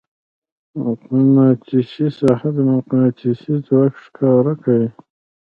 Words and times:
مقناطیسي 0.85 2.07
ساحه 2.19 2.49
د 2.55 2.57
مقناطیس 2.71 3.41
ځواک 3.67 3.93
ښکاره 4.05 4.53
کوي. 4.63 4.89